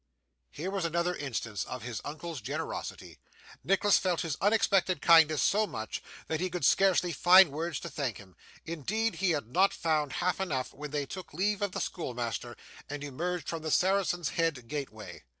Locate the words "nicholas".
3.63-3.99